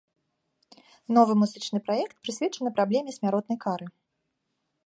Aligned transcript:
Новы 1.17 1.33
музычны 1.41 1.79
праект 1.89 2.15
прысвечаны 2.25 2.69
праблеме 2.81 3.11
смяротнай 3.19 3.57
кары. 3.67 3.85